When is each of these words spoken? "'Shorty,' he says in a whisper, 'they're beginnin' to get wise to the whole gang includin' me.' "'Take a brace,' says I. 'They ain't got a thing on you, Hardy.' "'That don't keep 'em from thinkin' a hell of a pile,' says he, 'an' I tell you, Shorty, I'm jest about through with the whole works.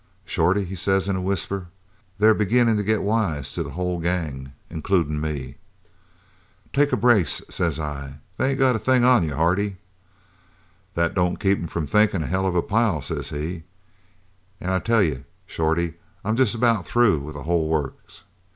"'Shorty,' 0.25 0.65
he 0.65 0.73
says 0.75 1.07
in 1.07 1.15
a 1.15 1.21
whisper, 1.21 1.67
'they're 2.17 2.33
beginnin' 2.33 2.75
to 2.75 2.81
get 2.83 3.03
wise 3.03 3.53
to 3.53 3.61
the 3.61 3.69
whole 3.69 3.99
gang 3.99 4.51
includin' 4.67 5.21
me.' 5.21 5.57
"'Take 6.73 6.91
a 6.91 6.97
brace,' 6.97 7.39
says 7.51 7.79
I. 7.79 8.15
'They 8.37 8.49
ain't 8.49 8.57
got 8.57 8.75
a 8.75 8.79
thing 8.79 9.03
on 9.03 9.23
you, 9.23 9.35
Hardy.' 9.35 9.77
"'That 10.95 11.13
don't 11.13 11.37
keep 11.39 11.59
'em 11.59 11.67
from 11.67 11.85
thinkin' 11.85 12.23
a 12.23 12.25
hell 12.25 12.47
of 12.47 12.55
a 12.55 12.63
pile,' 12.63 13.03
says 13.03 13.29
he, 13.29 13.61
'an' 14.59 14.71
I 14.71 14.79
tell 14.79 15.03
you, 15.03 15.23
Shorty, 15.45 15.93
I'm 16.25 16.35
jest 16.35 16.55
about 16.55 16.83
through 16.83 17.19
with 17.19 17.35
the 17.35 17.43
whole 17.43 17.67
works. 17.67 18.23